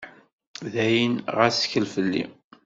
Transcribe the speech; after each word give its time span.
D 0.73 0.75
ayen, 0.85 1.13
ɣas 1.35 1.55
ttkel 1.57 1.85
fell-i. 1.93 2.23